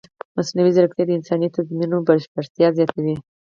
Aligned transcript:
مصنوعي 0.35 0.71
ځیرکتیا 0.75 1.05
د 1.07 1.11
انساني 1.17 1.47
تصمیمونو 1.55 1.97
بشپړتیا 2.07 2.67
زیاتوي. 2.77 3.15